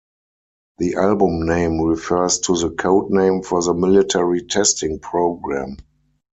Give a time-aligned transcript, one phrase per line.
[0.79, 5.77] The album name refers to the code name for the military testing program.